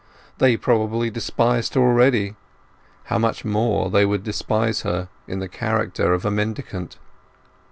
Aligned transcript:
They 0.39 0.57
probably 0.57 1.11
despised 1.11 1.75
her 1.75 1.79
already; 1.81 2.35
how 3.03 3.19
much 3.19 3.45
more 3.45 3.91
they 3.91 4.03
would 4.03 4.23
despise 4.23 4.81
her 4.81 5.09
in 5.27 5.37
the 5.37 5.47
character 5.47 6.11
of 6.15 6.25
a 6.25 6.31
mendicant! 6.31 6.97